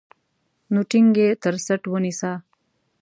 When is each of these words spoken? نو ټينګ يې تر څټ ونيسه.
نو 0.73 0.79
ټينګ 0.89 1.13
يې 1.21 1.27
تر 1.43 1.55
څټ 1.65 1.81
ونيسه. 1.87 2.31